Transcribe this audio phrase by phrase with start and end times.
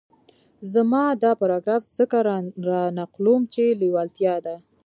[0.71, 0.81] زه
[1.23, 2.17] دا پاراګراف ځکه
[2.67, 4.55] را نقلوم چې لېوالتیا ده.